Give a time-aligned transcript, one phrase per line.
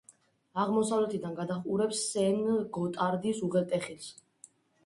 [0.63, 4.09] აღმოსავლეთიდან გადაჰყურებს სენ-გოტარდის უღელტეხილს.